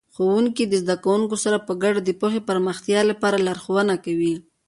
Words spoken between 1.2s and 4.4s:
سره په ګډه د پوهې پراختیا ته لارښوونه کوي.